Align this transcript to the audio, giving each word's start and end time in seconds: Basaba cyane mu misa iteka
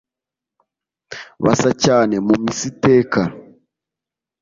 Basaba 1.43 1.73
cyane 1.85 2.15
mu 2.25 2.33
misa 2.43 2.63
iteka 2.71 3.21